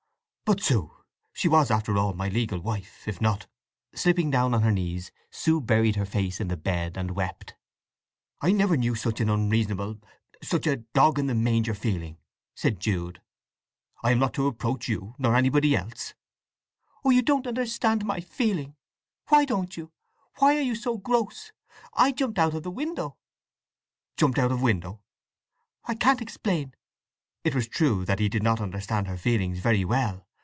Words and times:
"But 0.51 0.59
Sue, 0.61 0.91
she 1.31 1.47
was, 1.47 1.71
after 1.71 1.97
all, 1.97 2.11
my 2.13 2.27
legal 2.27 2.59
wife, 2.59 3.07
if 3.07 3.21
not—" 3.21 3.47
Slipping 3.95 4.29
down 4.29 4.53
on 4.53 4.63
her 4.63 4.71
knees 4.73 5.09
Sue 5.29 5.61
buried 5.61 5.95
her 5.95 6.05
face 6.05 6.41
in 6.41 6.49
the 6.49 6.57
bed 6.57 6.97
and 6.97 7.11
wept. 7.11 7.55
"I 8.41 8.51
never 8.51 8.75
knew 8.75 8.93
such 8.93 9.21
an 9.21 9.29
unreasonable—such 9.29 10.67
a 10.67 10.75
dog 10.93 11.19
in 11.19 11.27
the 11.27 11.35
manger 11.35 11.73
feeling," 11.73 12.17
said 12.53 12.81
Jude. 12.81 13.21
"I 14.03 14.11
am 14.11 14.19
not 14.19 14.33
to 14.33 14.47
approach 14.47 14.89
you, 14.89 15.15
nor 15.17 15.37
anybody 15.37 15.73
else!" 15.73 16.15
"Oh 17.05 17.21
don't 17.21 17.45
you 17.45 17.49
understand 17.49 18.03
my 18.03 18.19
feeling? 18.19 18.75
Why 19.29 19.45
don't 19.45 19.77
you? 19.77 19.93
Why 20.39 20.57
are 20.57 20.61
you 20.61 20.75
so 20.75 20.97
gross? 20.97 21.53
I 21.93 22.11
jumped 22.11 22.37
out 22.39 22.55
of 22.55 22.63
the 22.63 22.71
window?" 22.71 23.15
"Jumped 24.17 24.37
out 24.37 24.51
of 24.51 24.61
window?" 24.61 24.99
"I 25.85 25.95
can't 25.95 26.21
explain!" 26.21 26.75
It 27.45 27.55
was 27.55 27.69
true 27.69 28.03
that 28.03 28.19
he 28.19 28.27
did 28.27 28.43
not 28.43 28.59
understand 28.59 29.07
her 29.07 29.17
feelings 29.17 29.59
very 29.59 29.85
well. 29.85 30.27